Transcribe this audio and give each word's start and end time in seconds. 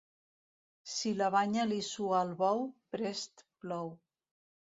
Si 0.93 1.11
la 1.17 1.27
banya 1.35 1.65
li 1.73 1.77
sua 1.89 2.17
al 2.21 2.33
bou, 2.41 2.65
prest 2.95 3.45
plou. 3.65 3.95